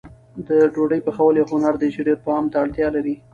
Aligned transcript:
د 0.47 0.49
ډوډۍ 0.73 0.99
پخول 1.07 1.33
یو 1.37 1.47
هنر 1.53 1.73
دی 1.81 1.89
چې 1.95 2.01
ډېر 2.07 2.17
پام 2.25 2.43
ته 2.51 2.57
اړتیا 2.63 2.87
لري. 2.95 3.15